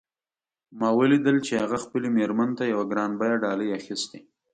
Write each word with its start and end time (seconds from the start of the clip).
ما 0.79 0.89
ولیدل 0.99 1.37
چې 1.47 1.53
هغه 1.63 1.77
خپلې 1.85 2.07
میرمن 2.17 2.49
ته 2.57 2.63
یوه 2.73 2.85
ګران 2.91 3.11
بیه 3.19 3.35
ډالۍ 3.43 3.69
اخیستې 3.79 4.19